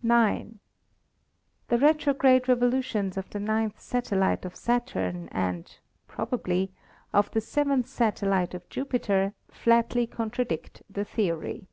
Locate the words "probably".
6.06-6.70